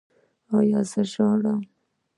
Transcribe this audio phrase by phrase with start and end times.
[0.57, 1.61] ایا زه ژاړم؟